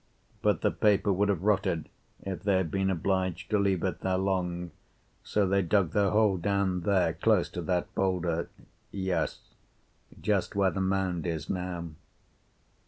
But 0.41 0.61
the 0.61 0.71
paper 0.71 1.13
would 1.13 1.29
have 1.29 1.43
rotted 1.43 1.87
if 2.23 2.41
they 2.41 2.57
had 2.57 2.71
been 2.71 2.89
obliged 2.89 3.51
to 3.51 3.59
leave 3.59 3.83
it 3.83 3.99
there 3.99 4.17
long, 4.17 4.71
so 5.23 5.47
they 5.47 5.61
dug 5.61 5.91
their 5.91 6.09
hole 6.09 6.37
down 6.37 6.81
there, 6.81 7.13
close 7.13 7.49
to 7.49 7.61
that 7.61 7.93
boulder. 7.93 8.49
Yes, 8.89 9.41
just 10.19 10.55
where 10.55 10.71
the 10.71 10.81
mound 10.81 11.27
is 11.27 11.51
now. 11.51 11.89